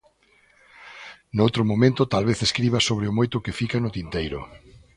[1.37, 4.39] Noutro momento tal vez escriba sobre o moito que fica no tinteiro.